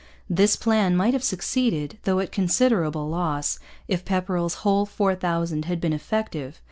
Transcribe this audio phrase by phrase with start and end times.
[0.27, 5.93] This plan might have succeeded, though at considerable loss, if Pepperrell's whole 4,000 had been
[5.93, 6.59] effective.